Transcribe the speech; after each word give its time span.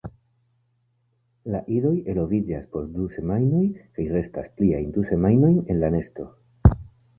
La 1.55 1.59
idoj 1.79 1.91
eloviĝas 2.13 2.65
post 2.73 2.89
du 2.97 3.07
semajnoj 3.19 3.61
kaj 3.83 4.09
restas 4.17 4.51
pliajn 4.57 4.91
du 4.99 5.07
semajnojn 5.13 5.63
en 5.71 5.81
la 5.85 5.95
nesto. 6.01 6.29